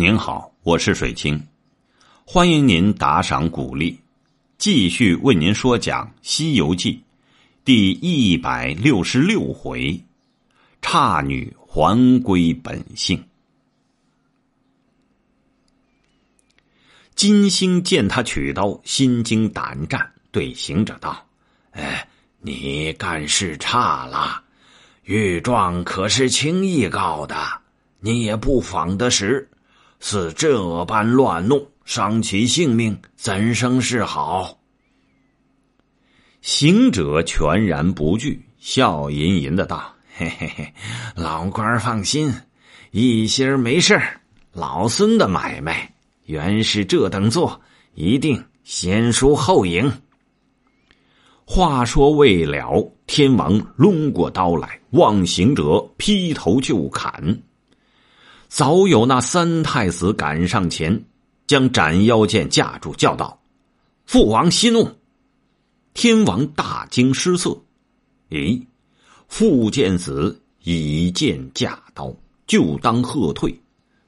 [0.00, 1.46] 您好，我是水清，
[2.24, 4.00] 欢迎您打赏鼓励，
[4.56, 6.94] 继续为您说讲《西游记》
[7.66, 10.02] 第一百六十六回：
[10.80, 13.22] 差女还归本性。
[17.14, 21.26] 金星见他取刀，心惊胆战，对行者道
[21.72, 22.08] ：“哎，
[22.40, 24.42] 你干事差了，
[25.02, 27.36] 御状可是轻易告的，
[27.98, 29.46] 你也不妨得实。”
[30.00, 34.58] 似这般乱弄，伤其性命，怎生是好？
[36.40, 40.74] 行者全然不惧，笑吟吟的道：“嘿嘿嘿，
[41.14, 42.34] 老官放心，
[42.90, 44.20] 一心儿没事儿
[44.52, 45.94] 老孙的买卖
[46.24, 47.60] 原是这等做，
[47.94, 49.92] 一定先输后赢。”
[51.44, 57.42] 话说未了，天王抡过刀来，望行者劈头就砍。
[58.50, 61.04] 早有那三太子赶上前，
[61.46, 63.40] 将斩妖剑架住，叫道
[64.06, 64.90] ：“父王息怒！”
[65.94, 67.56] 天王大惊失色，
[68.28, 68.60] 咦，
[69.28, 72.12] 傅剑子以剑架刀，
[72.48, 73.56] 就当喝退，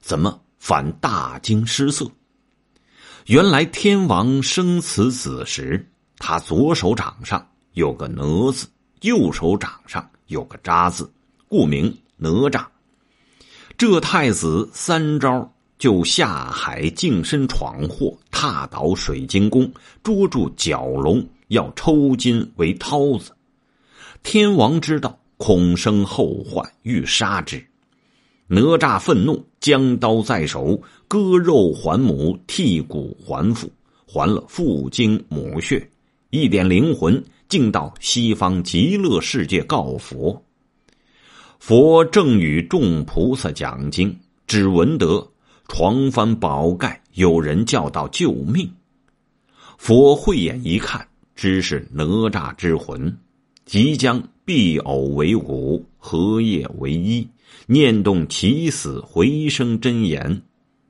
[0.01, 2.05] 怎么反大惊失色？
[3.27, 8.67] 原来天王生此子时，他左手掌上有个哪字，
[9.03, 11.09] 右手掌上有个扎字，
[11.47, 12.65] 故名哪吒。
[13.85, 19.69] 这太子三招就下海净身闯祸，踏倒水晶宫，
[20.01, 23.33] 捉住蛟龙，要抽筋为涛子。
[24.23, 27.61] 天王知道，恐生后患，欲杀之。
[28.47, 33.69] 哪吒愤怒，将刀在手，割肉还母，剔骨还父，
[34.07, 35.85] 还了父精母血，
[36.29, 40.41] 一点灵魂，竟到西方极乐世界告佛。
[41.65, 44.13] 佛正与众菩萨讲经，
[44.47, 45.25] 只闻得
[45.69, 48.69] 床翻宝盖，有人叫道：“救命！”
[49.79, 53.17] 佛慧眼一看，知是哪吒之魂，
[53.63, 57.25] 即将必偶为骨，合叶为一，
[57.65, 60.41] 念动起死回生真言，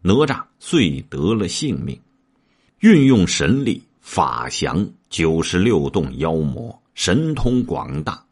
[0.02, 1.96] 哪吒遂得了性命。
[2.80, 8.23] 运用神力，法降九十六洞妖魔，神通广大。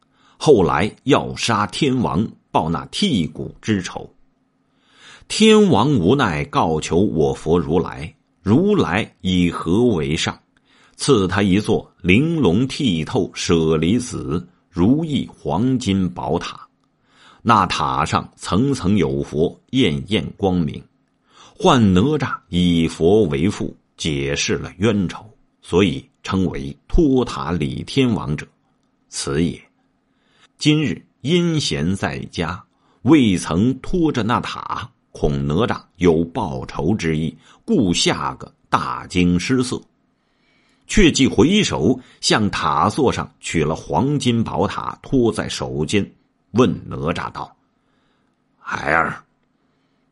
[0.44, 4.12] 后来要杀天王，报那剔骨之仇。
[5.28, 8.12] 天王无奈，告求我佛如来。
[8.42, 10.40] 如来以何为上？
[10.96, 16.68] 赐他一座玲珑剔透、舍利子如意黄金宝塔。
[17.44, 20.84] 那塔上层层有佛，艳艳光明。
[21.56, 25.24] 唤哪吒以佛为父，解释了冤仇，
[25.62, 28.48] 所以称为托塔李天王者，
[29.08, 29.62] 此也。
[30.62, 32.64] 今日阴闲在家，
[33.02, 37.36] 未曾拖着那塔，恐哪吒有报仇之意，
[37.66, 39.82] 故吓个大惊失色。
[40.86, 46.08] 却即回首向塔座上取了黄金宝塔，托在手间，
[46.52, 47.58] 问哪吒道
[48.62, 49.24] ：“孩儿，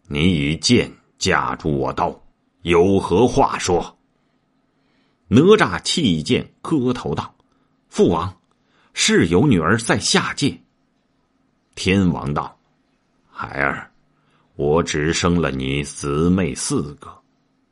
[0.07, 2.19] 你以剑架住我刀，
[2.63, 3.95] 有何话说？”
[5.29, 7.35] 哪吒弃剑，磕头道
[7.88, 8.33] ：“父王。”
[9.01, 10.59] 是有女儿在下界。
[11.73, 12.59] 天王道
[13.31, 13.89] ：“孩儿，
[14.57, 17.09] 我只生了你姊妹四个，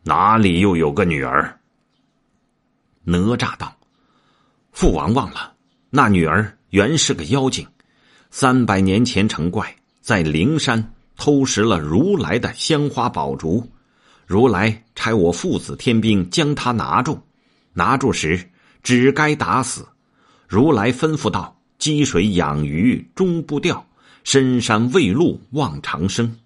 [0.04, 1.60] 哪里又有个女儿？”
[3.04, 3.76] 哪吒道
[4.72, 5.54] ：“父王忘了，
[5.90, 7.68] 那女儿原是个妖精，
[8.32, 13.70] 三百年前成怪，在灵山偷食了如来的香花宝烛，
[14.26, 17.22] 如来差我父子天兵将她拿住，
[17.74, 18.50] 拿住时
[18.82, 19.86] 只该打死。”
[20.48, 23.86] 如来吩咐道：“积水养鱼终不掉，
[24.24, 26.38] 深山未露望长生。”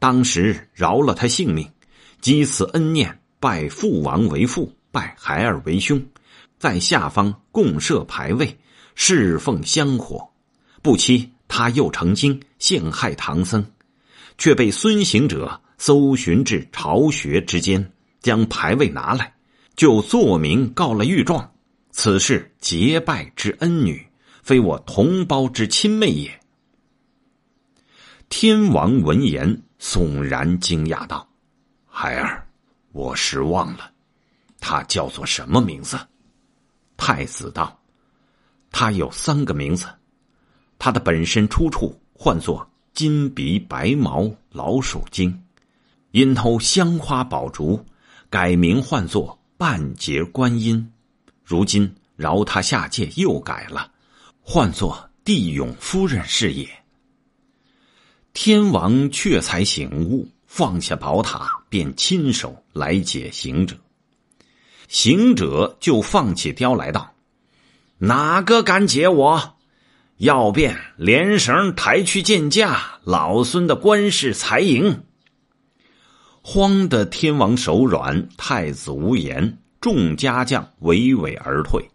[0.00, 1.70] 当时饶了他性命，
[2.20, 6.02] 积此恩念，拜父王为父，拜孩儿为兄，
[6.58, 8.58] 在下方共设牌位，
[8.94, 10.26] 侍奉香火。
[10.80, 13.64] 不期他又成精，陷害唐僧，
[14.38, 19.34] 却被孙行者搜寻至巢穴之间，将牌位拿来，
[19.76, 21.51] 就作名告了御状。
[21.94, 24.04] 此事结拜之恩女，
[24.42, 26.40] 非我同胞之亲妹也。
[28.30, 31.28] 天王闻言悚然惊讶道
[31.86, 32.48] ：“孩儿，
[32.92, 33.92] 我失望了。
[34.58, 35.98] 他叫做什么名字？”
[36.96, 37.78] 太子道
[38.72, 39.86] ：“他有三个名字。
[40.78, 45.44] 他的本身出处唤作金鼻白毛老鼠精，
[46.12, 47.84] 因偷香花宝烛，
[48.30, 50.90] 改名唤作半截观音。”
[51.52, 53.92] 如今饶他下界，又改了，
[54.40, 56.66] 唤作帝勇夫人是也。
[58.32, 63.76] 天王却才醒悟，放下宝塔，便亲手来解行者。
[64.88, 67.12] 行者就放起雕来道
[68.00, 69.56] ：“哪个敢解我？
[70.16, 75.04] 要便连绳抬去见驾，老孙的官事才赢。”
[76.40, 81.86] 慌得天王手软，太子无言，众家将娓娓而退。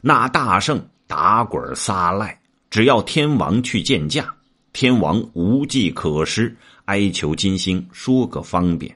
[0.00, 2.38] 那大圣打滚撒赖，
[2.70, 4.32] 只要天王去见驾。
[4.72, 6.54] 天王无计可施，
[6.84, 8.94] 哀求金星说个方便。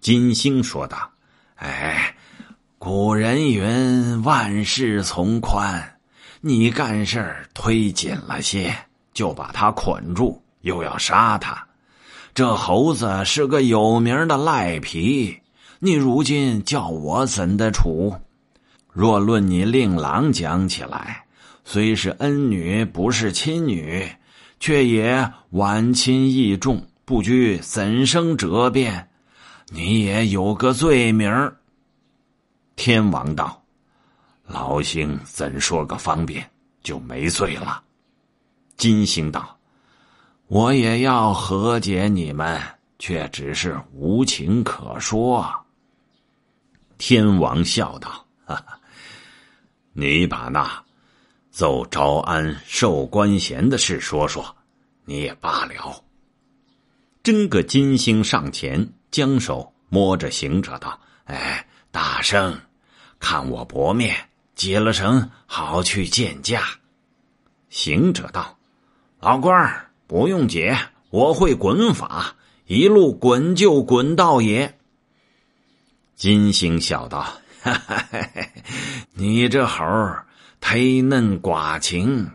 [0.00, 1.10] 金星说道
[1.56, 2.16] ：“哎，
[2.78, 5.98] 古人云万事从宽，
[6.40, 8.74] 你干事儿忒紧了些，
[9.12, 11.66] 就把他捆住，又要杀他。
[12.32, 15.38] 这猴子是个有名的赖皮，
[15.78, 18.14] 你如今叫我怎的处？
[18.92, 21.24] 若论你令郎讲起来，
[21.64, 24.08] 虽是恩女，不是亲女。”
[24.60, 29.08] 却也晚亲义重，不拘怎生折变，
[29.68, 31.52] 你也有个罪名。
[32.74, 33.62] 天王道
[34.48, 36.44] ：“老星怎说个方便，
[36.82, 37.80] 就没罪了。”
[38.76, 39.56] 金星道
[40.48, 42.60] ：“我也要和解你们，
[42.98, 45.48] 却只是无情可说。”
[46.98, 48.78] 天王笑道：“哈哈，
[49.92, 50.84] 你把那……”
[51.50, 54.54] 奏招安受官衔的事说说，
[55.04, 56.04] 你也罢了。
[57.22, 62.56] 真个金星上前，将手摸着行者道：“哎，大圣，
[63.18, 64.14] 看我薄面，
[64.54, 66.62] 解了绳，好去见驾。”
[67.70, 68.56] 行者道
[69.18, 70.78] ：“老官儿不用解，
[71.10, 72.36] 我会滚法，
[72.66, 74.77] 一路滚就滚到也。”
[76.18, 77.20] 金星笑道
[77.62, 78.04] ：“哈哈，
[79.14, 80.26] 你这猴儿。”
[80.60, 82.32] 忒嫩寡情，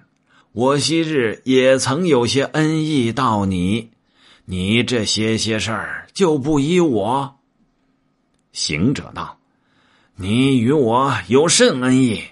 [0.54, 3.92] 我昔日也曾有些恩义到你，
[4.46, 7.36] 你这些些事儿就不依我。
[8.54, 9.38] 行者道
[10.16, 12.24] ：“你与我有甚恩义？”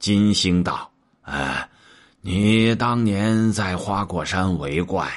[0.00, 0.90] 金星道
[1.22, 1.70] ：“哎，
[2.20, 5.08] 你当年在花果山为怪，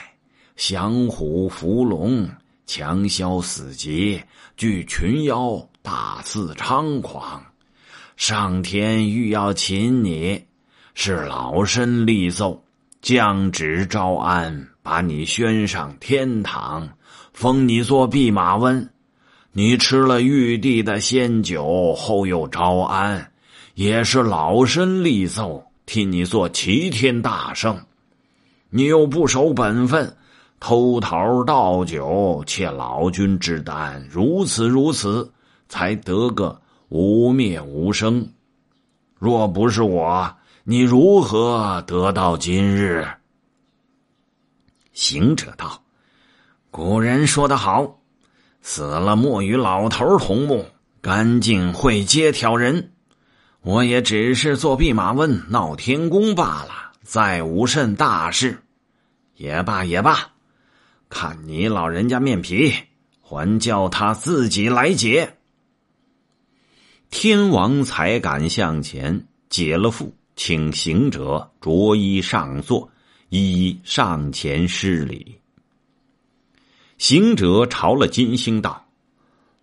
[0.55, 2.29] 降虎伏龙，
[2.69, 4.23] 强消死劫，
[4.55, 7.43] 聚群妖，大肆猖狂。”
[8.15, 10.45] 上天欲要擒你，
[10.93, 12.63] 是老身立奏，
[13.01, 16.87] 降旨招安，把你宣上天堂，
[17.33, 18.87] 封你做弼马温。
[19.51, 23.31] 你吃了玉帝的仙酒，后又招安，
[23.73, 27.83] 也是老身立奏，替你做齐天大圣。
[28.69, 30.15] 你又不守本分，
[30.59, 35.31] 偷桃倒酒，窃老君之丹，如此如此，
[35.67, 36.61] 才得个。
[36.89, 38.27] 无灭无生，
[39.19, 43.07] 若不是我，你如何得到今日？
[44.91, 45.83] 行者道
[46.71, 47.99] ：“古人说得好，
[48.63, 50.65] 死了莫与老头同墓，
[50.99, 52.91] 干净会接挑人。
[53.61, 58.63] 我也只是做弼马温闹天宫罢了，再无甚大事。
[59.35, 60.31] 也罢也罢，
[61.09, 62.73] 看你老人家面皮，
[63.21, 65.35] 还叫他自己来解。”
[67.11, 72.91] 天王才敢向前解了缚，请行者着衣上座，
[73.29, 75.39] 一一上前施礼。
[76.99, 78.85] 行者朝了金星道：“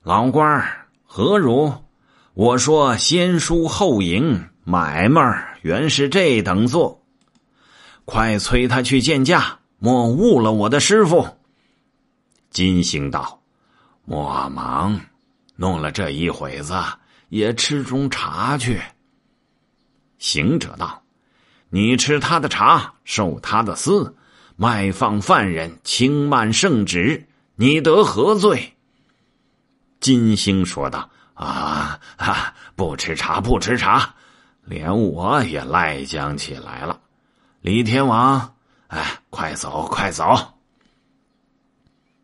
[0.03, 1.73] 老官儿何如？
[2.35, 7.01] 我说先输后赢，买卖原是这等做。
[8.05, 11.29] 快催他去见驾，莫误了我的师傅。”
[12.57, 13.43] 金星道
[14.07, 14.99] ：“莫忙，
[15.57, 16.73] 弄了这一会子。”
[17.29, 18.81] 也吃中茶去。
[20.17, 21.03] 行者道
[21.69, 24.17] ：“你吃他的茶，受他的私，
[24.57, 28.75] 卖放犯人，轻慢圣旨，你得何罪？”
[30.01, 34.15] 金星说道：“啊啊，不吃茶，不吃茶，
[34.65, 36.99] 连我也赖将起来了。
[37.61, 38.55] 李天王，
[38.87, 40.25] 哎，快走，快走！”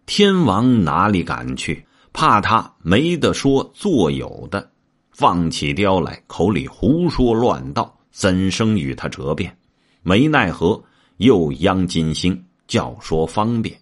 [0.07, 1.87] 天王哪里敢去？
[2.13, 4.71] 怕他没得说，做有的。
[5.13, 9.57] 放起雕来，口里胡说乱道，怎生与他折辩？
[10.03, 10.83] 没奈何，
[11.19, 13.79] 又央金星教说方便。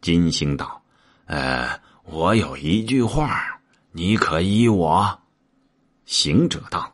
[0.00, 0.80] 金星道
[1.26, 1.68] ：“呃，
[2.04, 3.60] 我有一句话，
[3.92, 5.18] 你可依我？”
[6.06, 6.92] 行者道：“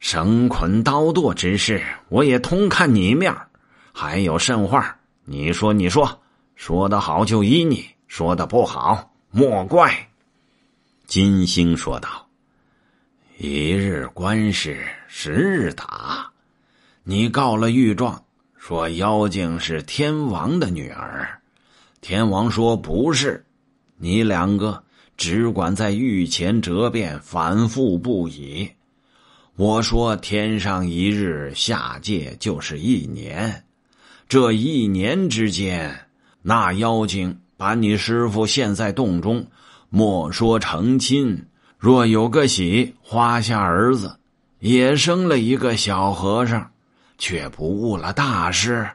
[0.00, 3.34] 绳捆刀剁之事，我也通看你面
[3.92, 4.96] 还有甚话？
[5.24, 6.20] 你说，你说，
[6.66, 10.08] 说的好就依你，说的不好莫怪。”
[11.06, 12.26] 金星说道。
[13.36, 14.74] 一日官司
[15.06, 16.32] 十日打，
[17.02, 18.24] 你告了御状，
[18.56, 21.38] 说妖精是天王的女儿，
[22.00, 23.44] 天王说不是，
[23.98, 24.82] 你两个
[25.18, 28.66] 只管在御前折辩，反复不已。
[29.56, 33.66] 我说天上一日，下界就是一年，
[34.26, 36.08] 这一年之间，
[36.46, 39.46] 那妖精把你师傅陷在洞中，
[39.88, 41.46] 莫说成亲，
[41.78, 44.18] 若有个喜，花下儿子，
[44.58, 46.70] 也生了一个小和尚，
[47.16, 48.86] 却不误了大事。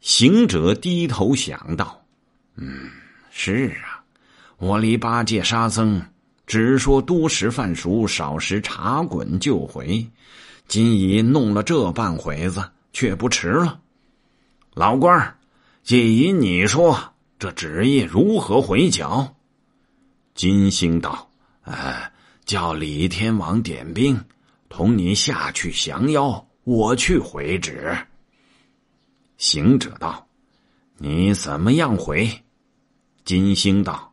[0.00, 2.02] 行者低头想到
[2.56, 2.88] ：“嗯，
[3.30, 4.00] 是啊，
[4.56, 6.02] 我离八戒、沙僧。”
[6.46, 10.06] 只说多食饭熟，少食茶滚就回。
[10.68, 13.78] 今已弄了这半回子，却不迟了。
[14.74, 15.36] 老官儿，
[15.82, 16.98] 既依你说，
[17.38, 19.34] 这旨意如何回缴？
[20.34, 21.28] 金星道
[21.64, 22.10] ：“呃，
[22.44, 24.18] 叫李天王点兵，
[24.68, 27.96] 同你下去降妖，我去回旨。”
[29.38, 30.26] 行者道
[30.98, 32.30] ：“你怎么样回？”
[33.24, 34.12] 金星道：“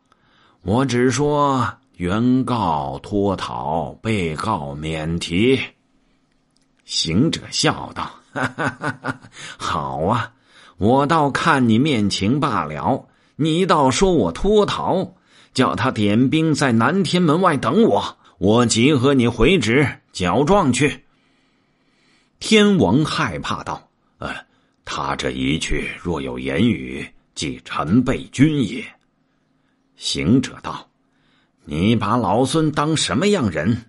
[0.64, 5.60] 我只说。”原告脱逃，被告免提。
[6.86, 9.20] 行者笑道：“哈哈哈哈
[9.58, 10.32] 好啊，
[10.80, 13.08] 我倒看你面情罢了。
[13.36, 15.14] 你倒说我脱逃，
[15.54, 21.06] 叫他点兵在南天门外等我，我即和你回旨缴状去。”
[22.40, 24.34] 天王害怕道：“呃，
[24.84, 28.84] 他这一去，若有言语，即臣辈君也。”
[29.96, 30.88] 行者道。
[31.66, 33.86] 你把老孙当什么样人？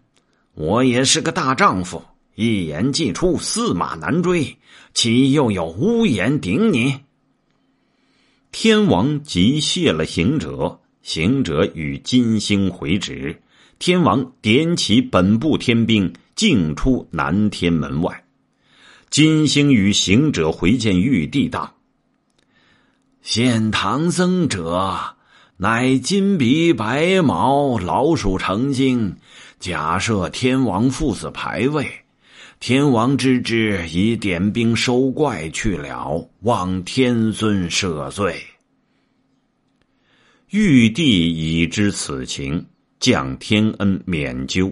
[0.52, 2.02] 我也是个大丈夫，
[2.40, 4.56] 一言既出，驷马难追，
[4.94, 7.00] 岂又有无言顶你？
[8.50, 13.42] 天王即谢了行者，行者与金星回旨，
[13.78, 18.24] 天王点起本部天兵，径出南天门外。
[19.10, 21.74] 金星与行者回见玉帝道
[23.20, 25.14] ：“现唐僧者。”
[25.60, 29.14] 乃金鼻白毛老鼠成精，
[29.58, 31.86] 假设天王父子牌位，
[32.60, 38.38] 天王之之已点兵收怪去了，望天尊赦罪。
[40.50, 42.66] 玉帝已知此情，
[42.98, 44.70] 降天恩免究。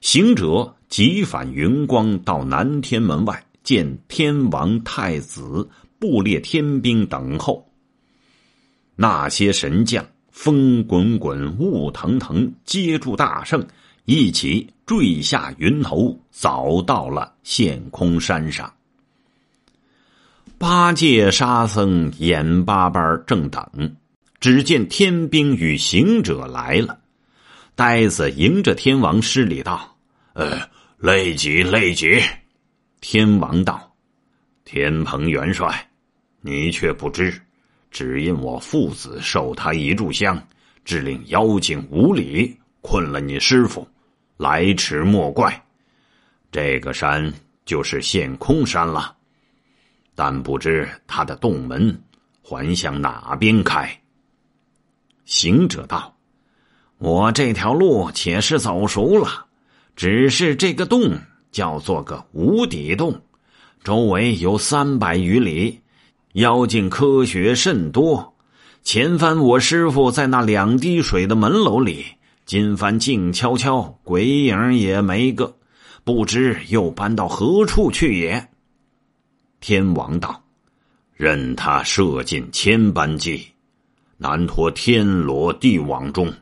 [0.00, 7.68] 行者即返云光，到南天门外见天王、太子、布列天兵等候。
[8.94, 13.66] 那些神将风滚滚、雾腾腾，接住大圣，
[14.10, 18.72] 一起坠下云头，早到了陷空山上。
[20.56, 23.94] 八戒、沙僧眼巴巴正等，
[24.40, 26.98] 只见天兵与行者来了。
[27.74, 29.94] 呆子迎着天王施礼道
[30.32, 30.58] ：“呃，
[30.96, 32.18] 累己累己。”
[33.02, 33.94] 天王道
[34.64, 35.86] ：“天蓬元帅，
[36.40, 37.38] 你却不知。”
[37.92, 40.42] 只因我父子受他一炷香，
[40.82, 43.86] 致令妖精无礼，困了你师傅，
[44.38, 45.62] 来迟莫怪。
[46.50, 47.30] 这个山
[47.66, 49.14] 就是陷空山了，
[50.14, 52.02] 但不知他的洞门
[52.42, 54.00] 还向哪边开。
[55.26, 56.16] 行者道
[56.96, 59.44] ：“我这条路且是走熟了，
[59.94, 61.18] 只是这个洞
[61.52, 63.20] 叫做个无底洞，
[63.84, 65.80] 周围有三百余里。”
[66.34, 68.34] 妖精科学甚多，
[68.84, 72.04] 前番我师傅在那两滴水的门楼里，
[72.48, 75.54] 今番静悄悄，鬼影也没个，
[76.02, 78.48] 不知又搬到何处去也。
[79.60, 80.42] 天王道
[81.14, 83.48] ：“任他射尽千般计，
[84.16, 86.32] 难脱天罗地网中。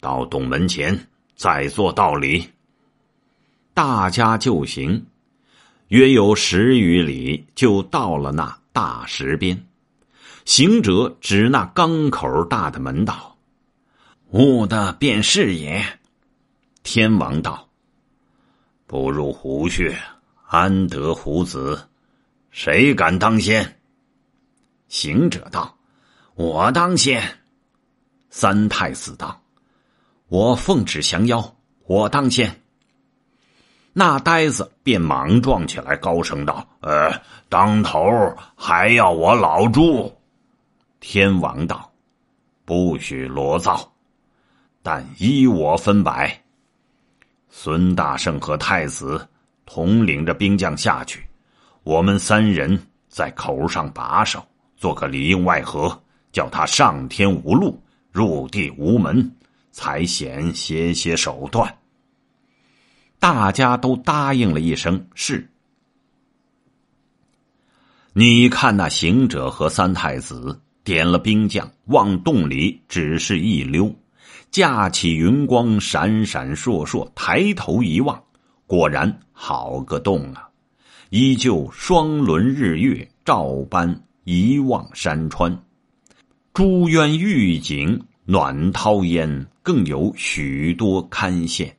[0.00, 2.44] 到洞门前再做道理。”
[3.72, 5.06] 大家就行，
[5.86, 8.58] 约有十余里，就到了那。
[8.72, 9.66] 大石边，
[10.44, 13.27] 行者指那缸口大的门道
[14.30, 15.84] ：“悟的便是也。”
[16.82, 17.68] 天王道
[18.86, 19.98] ：“不入虎穴，
[20.46, 21.88] 安得虎子？
[22.50, 23.78] 谁敢当先？”
[24.88, 25.76] 行者道
[26.34, 27.22] ：“我当先。”
[28.30, 29.40] 三太子道
[30.28, 31.56] ：“我奉旨降妖，
[31.86, 32.62] 我当先。”
[33.92, 37.10] 那呆子便莽撞起来，高声道：“呃，
[37.48, 38.00] 当头
[38.54, 40.14] 还要我老朱？”
[41.00, 41.90] 天王道
[42.64, 43.92] ：“不许罗造，
[44.82, 46.42] 但依我分白。
[47.48, 49.28] 孙大圣和太子
[49.66, 51.26] 统领着兵将下去，
[51.82, 56.00] 我们三人在口上把守，做个里应外合，
[56.32, 57.82] 叫他上天无路，
[58.12, 59.30] 入地无门，
[59.72, 61.74] 才显些些手段。”
[63.18, 65.50] 大家都答应了一声“是”。
[68.14, 73.92] 你看那行者和三太子点了兵将往洞里只是一溜，
[74.50, 78.22] 架起云光闪闪烁烁，抬头一望，
[78.66, 80.48] 果然好个洞啊！
[81.10, 85.62] 依旧双轮日月照般一望山川，
[86.52, 91.72] 珠渊玉井暖涛烟，更有许多堪羡。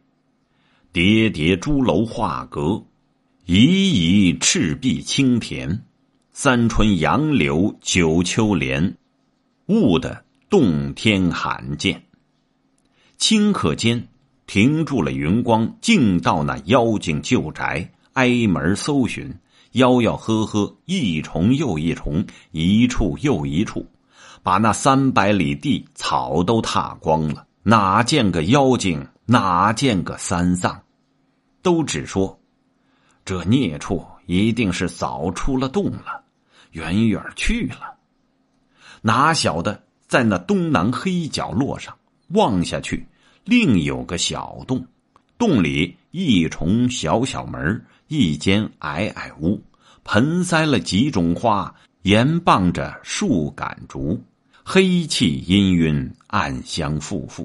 [0.92, 2.84] 叠叠朱楼画阁，
[3.46, 5.84] 旖旎赤壁青田，
[6.32, 8.98] 三春杨柳九秋莲，
[9.68, 12.09] 雾的洞天罕见。
[13.20, 14.08] 顷刻间，
[14.48, 17.92] 停住了云光，径到那妖精旧宅。
[18.14, 19.34] 挨门搜寻，
[19.74, 23.86] 吆吆喝喝，一重又一重，一处又一处，
[24.42, 27.46] 把那三百里地草都踏光了。
[27.64, 29.06] 哪见个妖精？
[29.26, 30.82] 哪见个三藏？
[31.62, 32.40] 都只说
[33.24, 36.24] 这孽畜一定是早出了洞了，
[36.72, 37.96] 远远去了。
[39.02, 41.96] 哪晓得在那东南黑角落上
[42.30, 43.08] 望下去，
[43.50, 44.86] 另有个小洞，
[45.40, 47.84] 洞里一重小小门。
[48.08, 49.60] 一间矮矮屋，
[50.04, 54.24] 盆栽了几种花，沿傍着树杆竹，
[54.64, 57.44] 黑气氤氲，暗香馥馥。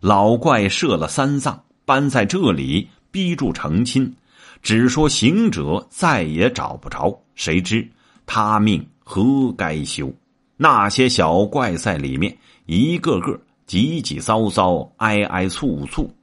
[0.00, 4.14] 老怪设了三藏，搬在这里逼住成亲，
[4.62, 7.86] 只说行者再也找不着，谁知
[8.24, 10.10] 他命何该休？
[10.56, 12.34] 那些小怪在里面，
[12.64, 16.14] 一个个急急骚骚，挨挨促促。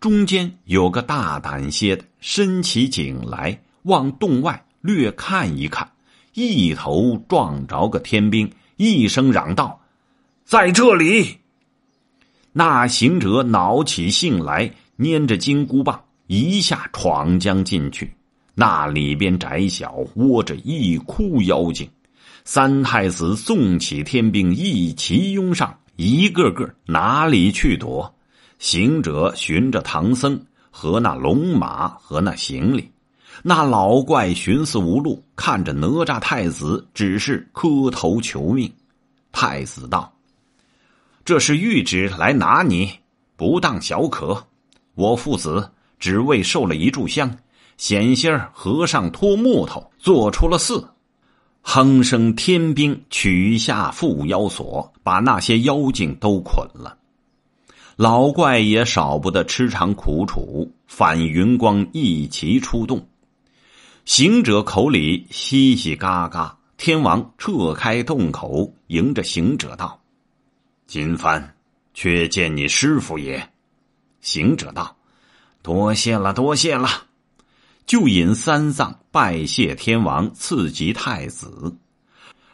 [0.00, 5.90] 中间有个大胆些的，伸起颈来，往洞外略看一看，
[6.34, 9.80] 一头撞着个天兵，一声嚷道
[10.44, 11.38] ：“在这里！”
[12.52, 18.12] 那行者恼起性来，拈着金箍棒，一下闯将进去。
[18.54, 21.88] 那里边窄小，窝着一窟妖精。
[22.44, 28.14] 三太子纵起天兵，一齐拥上，一个个哪里去躲？
[28.58, 30.40] 行者寻着唐僧
[30.70, 32.90] 和那龙马和那行李，
[33.42, 38.70] 那老怪寻思无路，看着哪吒太子，只是磕头求命。
[39.32, 40.10] 太子道
[41.24, 42.90] ：“这是谕旨来拿你，
[43.36, 44.46] 不当小可。
[44.94, 47.38] 我父子只为受了一炷香，
[47.76, 50.86] 险些儿和尚拖木头做出了寺。
[51.68, 56.96] 哼声天兵取下缚妖锁，把那些妖精都捆了。”
[57.96, 63.04] 老怪也少不得吃尝苦楚，反云光一齐出动。
[64.04, 70.00] 行者口里嘻嘻嘎嘎，天王撤开洞口，迎着行者道
[70.86, 71.56] ：“金帆，
[71.94, 73.50] 却见你师傅也。”
[74.22, 74.96] 行者道
[75.62, 76.88] ：“多谢了，多谢了。”
[77.86, 81.76] 就引三藏拜谢天王，赐级太子。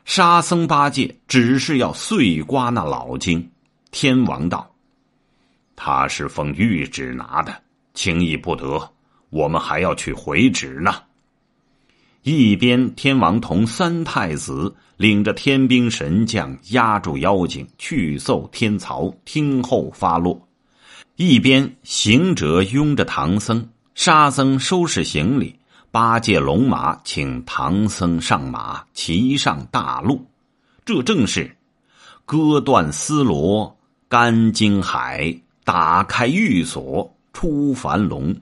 [0.05, 3.51] 沙僧八戒只是要碎刮那老精。
[3.90, 4.71] 天王道。
[5.75, 7.62] 他是奉谕旨拿的，
[7.95, 8.90] 轻易不得。
[9.31, 10.95] 我们还要去回旨呢。
[12.23, 20.38] 一边天王同三太子领着天兵神将压住妖精去奏天曹，听候发落；
[21.16, 25.59] 一边行者拥着唐僧、沙僧收拾行李，
[25.91, 30.27] 八戒龙马请唐僧上马，骑上大路。
[30.85, 31.57] 这正是
[32.25, 33.77] 割断丝罗，
[34.09, 35.39] 干惊海。
[35.65, 38.35] 打开玉锁出樊笼，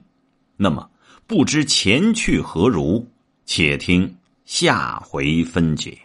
[0.57, 0.89] 那么
[1.27, 3.05] 不知前去何如？
[3.45, 5.95] 且听下回分解。